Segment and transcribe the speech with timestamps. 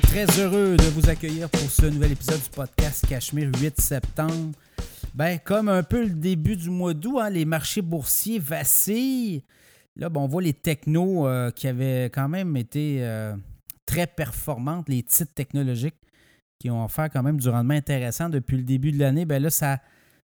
[0.00, 4.52] très, très heureux de vous accueillir pour ce nouvel épisode du podcast Cachemire 8 septembre.
[5.14, 9.42] Ben, comme un peu le début du mois d'août, hein, les marchés boursiers vacillent.
[9.96, 13.34] Là, on voit les technos euh, qui avaient quand même été euh,
[13.84, 15.98] très performantes, les titres technologiques
[16.58, 19.26] qui ont offert quand même du rendement intéressant depuis le début de l'année.
[19.26, 19.78] Ben là, ça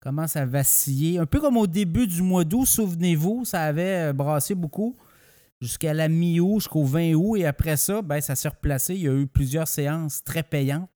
[0.00, 1.18] commence à vaciller.
[1.18, 4.96] Un peu comme au début du mois d'août, souvenez-vous, ça avait euh, brassé beaucoup
[5.60, 7.36] jusqu'à la mi-août, jusqu'au 20 août.
[7.36, 8.94] Et après ça, ben, ça s'est replacé.
[8.94, 10.90] Il y a eu plusieurs séances très payantes.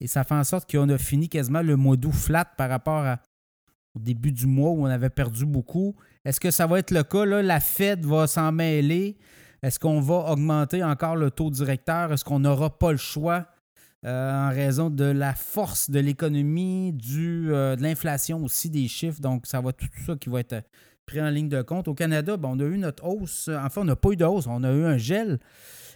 [0.00, 3.16] Et ça fait en sorte qu'on a fini quasiment le mois d'août flat par rapport
[3.94, 5.96] au début du mois où on avait perdu beaucoup.
[6.24, 7.24] Est-ce que ça va être le cas?
[7.24, 7.42] Là?
[7.42, 9.18] La Fed va s'en mêler.
[9.62, 12.12] Est-ce qu'on va augmenter encore le taux directeur?
[12.12, 13.46] Est-ce qu'on n'aura pas le choix
[14.04, 19.20] euh, en raison de la force de l'économie, euh, de l'inflation aussi des chiffres?
[19.20, 20.62] Donc, ça va tout ça qui va être
[21.08, 21.88] pris en ligne de compte.
[21.88, 23.48] Au Canada, ben, on a eu notre hausse.
[23.48, 25.40] Enfin, on n'a pas eu de hausse, on a eu un gel.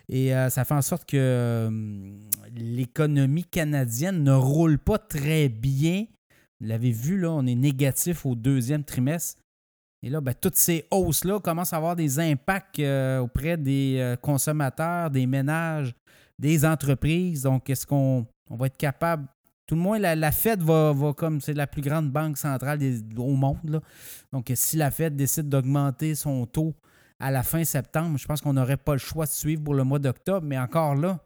[0.08, 1.70] Et euh, ça fait en sorte que euh,
[2.56, 6.06] l'économie canadienne ne roule pas très bien.
[6.60, 9.40] Vous l'avez vu, là, on est négatif au deuxième trimestre.
[10.02, 15.10] Et là, ben, toutes ces hausses-là commencent à avoir des impacts euh, auprès des consommateurs,
[15.10, 15.94] des ménages,
[16.38, 17.42] des entreprises.
[17.42, 19.28] Donc, est-ce qu'on va être capable
[19.72, 22.78] tout le moins, la, Fed va, comme c'est la plus grande banque centrale
[23.16, 23.80] au monde.
[24.30, 26.74] Donc, si la Fed décide d'augmenter son taux
[27.18, 29.82] à la fin septembre, je pense qu'on n'aurait pas le choix de suivre pour le
[29.82, 30.46] mois d'octobre.
[30.46, 31.20] Mais encore là,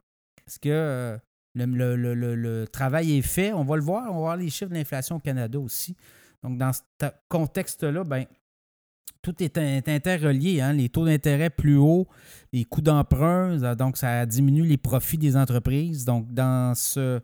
[0.47, 1.19] est-ce que euh,
[1.57, 3.53] le, travail est fait?
[3.53, 4.05] On va le voir.
[4.11, 5.97] On va voir les chiffres de l'inflation au Canada aussi.
[6.45, 6.83] Donc, dans ce
[7.29, 8.27] contexte-là, ben,
[9.23, 9.59] tout est,
[9.89, 10.61] interrelié.
[10.61, 10.73] Hein.
[10.73, 12.07] Les taux d'intérêt plus hauts,
[12.53, 16.05] les coûts d'emprunt, donc ça diminue les profits des entreprises.
[16.05, 17.21] Donc, dans ce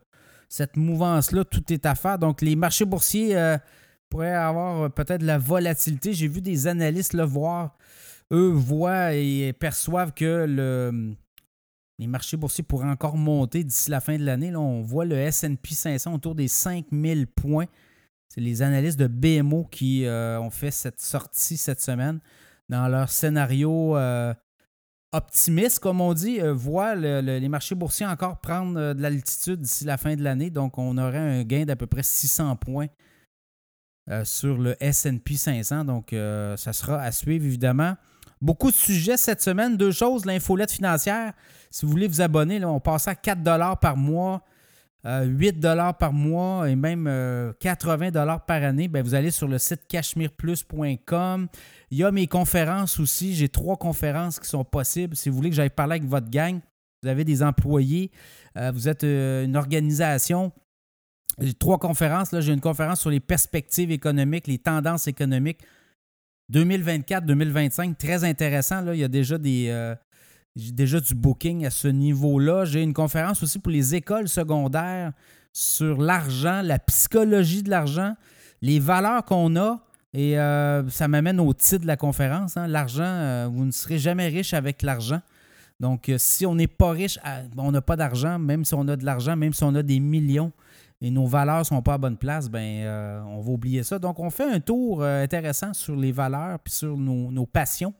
[0.52, 2.18] cette mouvance-là, tout est à faire.
[2.18, 3.56] Donc, les marchés boursiers euh,
[4.10, 6.12] pourraient avoir euh, peut-être la volatilité.
[6.12, 7.74] J'ai vu des analystes le voir.
[8.30, 11.14] Eux voient et perçoivent que le,
[11.98, 14.50] les marchés boursiers pourraient encore monter d'ici la fin de l'année.
[14.50, 17.66] Là, on voit le SP 500 autour des 5000 points.
[18.28, 22.20] C'est les analystes de BMO qui euh, ont fait cette sortie cette semaine
[22.68, 23.96] dans leur scénario
[25.12, 29.84] optimiste, comme on dit, euh, voit les marchés boursiers encore prendre euh, de l'altitude d'ici
[29.84, 30.50] la fin de l'année.
[30.50, 32.88] Donc, on aurait un gain d'à peu près 600 points
[34.10, 35.84] euh, sur le SP 500.
[35.84, 36.14] Donc,
[36.56, 37.96] ça sera à suivre, évidemment.
[38.40, 39.76] Beaucoup de sujets cette semaine.
[39.76, 40.24] Deux choses.
[40.24, 41.32] L'infolette financière.
[41.70, 44.42] Si vous voulez vous abonner, là, on passe à 4 par mois.
[45.04, 45.60] 8
[45.98, 47.10] par mois et même
[47.60, 51.48] 80 par année, ben, vous allez sur le site cachemireplus.com.
[51.90, 53.34] Il y a mes conférences aussi.
[53.34, 55.16] J'ai trois conférences qui sont possibles.
[55.16, 56.60] Si vous voulez que j'aille parler avec votre gang,
[57.02, 58.12] vous avez des employés,
[58.56, 60.52] euh, vous êtes euh, une organisation.
[61.40, 62.30] J'ai trois conférences.
[62.30, 65.60] Là, j'ai une conférence sur les perspectives économiques, les tendances économiques
[66.52, 67.96] 2024-2025.
[67.96, 68.82] Très intéressant.
[68.82, 68.94] Là.
[68.94, 69.94] Il y a déjà des.
[70.58, 72.64] Euh, déjà du booking à ce niveau-là.
[72.64, 75.12] J'ai une conférence aussi pour les écoles secondaires
[75.52, 78.14] sur l'argent, la psychologie de l'argent,
[78.62, 79.80] les valeurs qu'on a
[80.14, 82.56] et euh, ça m'amène au titre de la conférence.
[82.56, 82.66] Hein.
[82.68, 85.20] L'argent, euh, vous ne serez jamais riche avec l'argent.
[85.80, 87.18] Donc, euh, si on n'est pas riche,
[87.56, 90.00] on n'a pas d'argent, même si on a de l'argent, même si on a des
[90.00, 90.52] millions
[91.02, 93.98] et nos valeurs ne sont pas à bonne place, ben, on va oublier ça.
[93.98, 97.92] Donc, on fait un tour intéressant sur les valeurs puis sur nos, passions,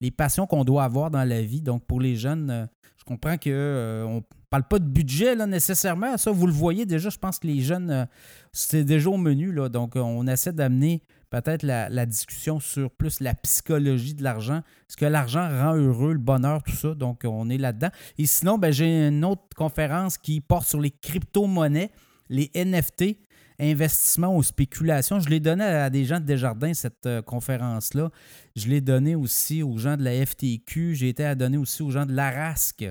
[0.00, 1.60] les passions qu'on doit avoir dans la vie.
[1.60, 6.16] Donc, pour les jeunes, je comprends qu'on ne parle pas de budget là, nécessairement.
[6.16, 8.08] Ça, vous le voyez déjà, je pense que les jeunes,
[8.52, 9.52] c'est déjà au menu.
[9.52, 14.58] Là, donc, on essaie d'amener peut-être la, discussion sur plus la psychologie de l'argent.
[14.88, 16.94] Est-ce que l'argent rend heureux, le bonheur, tout ça?
[16.94, 17.90] Donc, on est là-dedans.
[18.18, 21.90] Et sinon, ben, j'ai une autre conférence qui porte sur les crypto-monnaies,
[22.28, 23.16] les NFT,
[23.58, 25.20] investissement ou spéculation.
[25.20, 28.10] Je l'ai donné à des gens de Desjardins, cette euh, conférence-là.
[28.54, 30.94] Je l'ai donné aussi aux gens de la FTQ.
[30.94, 32.84] J'ai été à donner aussi aux gens de l'ARASC.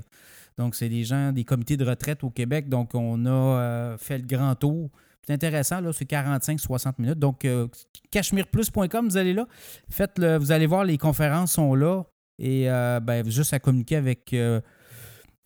[0.57, 2.69] Donc, c'est des gens des comités de retraite au Québec.
[2.69, 4.89] Donc, on a euh, fait le grand tour
[5.27, 7.17] c'est intéressant, là, c'est 45-60 minutes.
[7.17, 7.67] Donc, euh,
[8.11, 9.47] cachemireplus.com, vous allez là.
[9.89, 12.03] Faites le, vous allez voir, les conférences sont là.
[12.37, 14.35] Et ben, juste à communiquer avec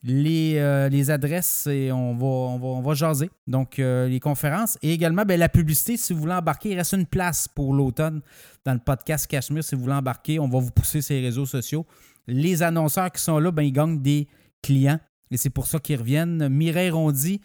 [0.08, 3.30] euh, les, les, adresses et on va, on va, jaser.
[3.48, 4.78] Donc, les conférences.
[4.82, 8.22] Et également, ben, la publicité, si vous voulez embarquer, il reste une place pour l'automne
[8.66, 9.64] dans le podcast Cachemire.
[9.64, 11.86] Si vous voulez embarquer, on va vous pousser ces réseaux sociaux.
[12.28, 14.28] Les annonceurs qui sont là, ben, ils gagnent des
[14.62, 15.00] clients.
[15.32, 16.48] Et c'est pour ça qu'ils reviennent.
[16.50, 17.42] Mireille Rondy,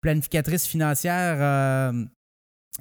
[0.00, 2.04] planificatrice financière euh,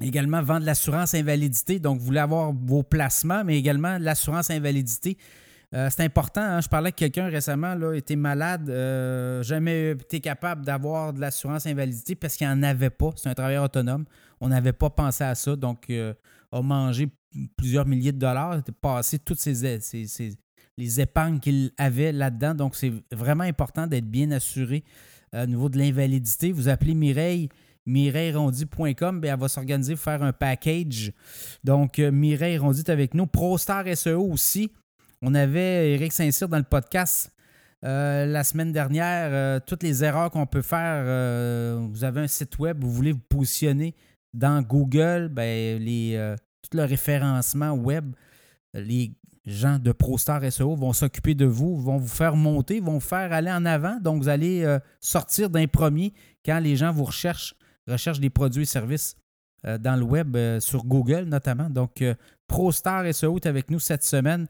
[0.01, 1.79] également vend de l'assurance invalidité.
[1.79, 5.17] Donc, vous voulez avoir vos placements, mais également l'assurance invalidité.
[5.75, 6.41] Euh, c'est important.
[6.41, 6.61] Hein.
[6.61, 11.67] Je parlais avec quelqu'un récemment, là, était malade, euh, jamais été capable d'avoir de l'assurance
[11.67, 13.11] invalidité parce qu'il n'en avait pas.
[13.15, 14.05] C'est un travailleur autonome.
[14.41, 15.55] On n'avait pas pensé à ça.
[15.55, 17.09] Donc, a mangé
[17.55, 18.53] plusieurs milliers de dollars.
[18.53, 22.55] A passé toutes les épargnes qu'il avait là-dedans.
[22.55, 24.83] Donc, c'est vraiment important d'être bien assuré
[25.33, 26.51] au niveau de l'invalidité.
[26.51, 27.49] Vous appelez Mireille,
[27.85, 31.11] mireillerondi.com, ben, elle va s'organiser pour faire un package.
[31.63, 33.27] Donc, Mireille Rondi est avec nous.
[33.27, 34.71] ProStar SEO aussi.
[35.21, 37.33] On avait Eric Saint-Cyr dans le podcast
[37.85, 42.27] euh, la semaine dernière, euh, toutes les erreurs qu'on peut faire, euh, vous avez un
[42.27, 43.95] site web, vous voulez vous positionner
[44.33, 48.13] dans Google, ben, les, tout le référencement web,
[48.73, 49.13] les
[49.45, 53.33] gens de ProStar SEO vont s'occuper de vous, vont vous faire monter, vont vous faire
[53.33, 53.97] aller en avant.
[54.01, 56.13] Donc, vous allez sortir d'un premier
[56.45, 57.55] quand les gens vous recherchent,
[57.87, 59.15] recherchent des produits et services
[59.63, 61.71] dans le web, sur Google notamment.
[61.71, 62.03] Donc,
[62.47, 64.47] ProStar SEO est avec nous cette semaine.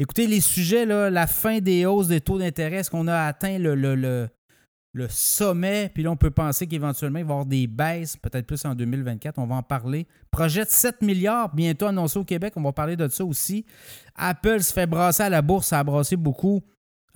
[0.00, 4.30] Écoutez, les sujets, la fin des hausses des taux d'intérêt, est-ce qu'on a atteint le,
[5.10, 5.90] sommet?
[5.92, 8.74] Puis là, on peut penser qu'éventuellement, il va y avoir des baisses, peut-être plus en
[8.74, 9.38] 2024.
[9.38, 10.06] On va en parler.
[10.30, 12.54] Projet de 7 milliards, bientôt annoncé au Québec.
[12.56, 13.66] On va parler de ça aussi.
[14.16, 15.66] Apple se fait brasser à la bourse.
[15.66, 16.62] Ça a brassé beaucoup.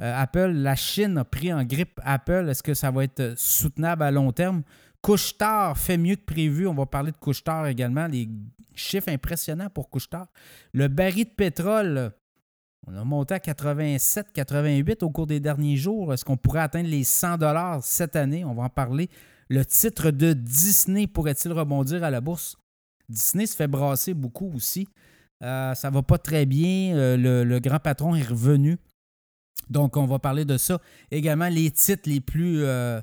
[0.02, 2.50] Euh, Apple, la Chine a pris en grippe Apple.
[2.50, 4.62] Est-ce que ça va être soutenable à long terme?
[5.00, 6.66] Couche-tard fait mieux que prévu.
[6.66, 8.08] On va parler de couche-tard également.
[8.08, 8.28] Les
[8.74, 10.26] chiffres impressionnants pour couche-tard.
[10.74, 12.12] Le baril de pétrole
[12.86, 16.12] on a monté à 87, 88 au cours des derniers jours.
[16.12, 18.44] Est-ce qu'on pourrait atteindre les 100 dollars cette année?
[18.44, 19.08] On va en parler.
[19.48, 22.56] Le titre de Disney pourrait-il rebondir à la bourse?
[23.08, 24.88] Disney se fait brasser beaucoup aussi.
[25.42, 26.96] Euh, ça ne va pas très bien.
[26.96, 28.78] Euh, le, grand patron est revenu.
[29.70, 30.80] Donc, on va parler de ça.
[31.10, 33.00] Également, les titres les plus, euh,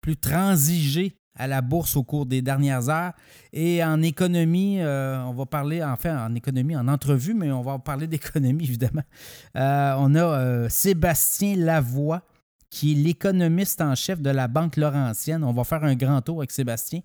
[0.00, 3.12] plus transigés à la bourse au cours des dernières heures.
[3.52, 7.78] Et en économie, euh, on va parler, enfin en économie, en entrevue, mais on va
[7.78, 9.02] parler d'économie évidemment.
[9.56, 12.22] Euh, on a euh, Sébastien Lavoie,
[12.70, 15.44] qui est l'économiste en chef de la Banque Laurentienne.
[15.44, 17.00] On va faire un grand tour avec Sébastien.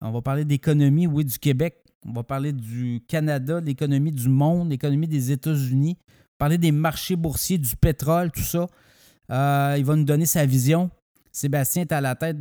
[0.00, 1.76] On va parler d'économie, oui, du Québec.
[2.06, 5.98] On va parler du Canada, l'économie du monde, l'économie des États-Unis,
[6.38, 8.68] parler des marchés boursiers, du pétrole, tout ça.
[9.76, 10.90] il va nous donner sa vision
[11.32, 12.38] Sébastien est à la tête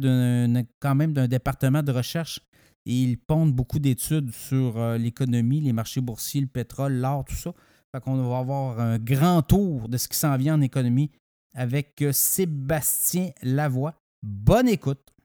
[0.79, 2.39] quand même d'un département de recherche
[2.87, 7.35] et il ponde beaucoup d'études sur euh, l'économie, les marchés boursiers, le pétrole, l'or, tout
[7.35, 7.51] ça.
[7.91, 11.11] Fait qu'on va avoir un grand tour de ce qui s'en vient en économie
[11.53, 13.95] avec euh, Sébastien Lavoie.
[14.23, 15.16] Bonne écoute!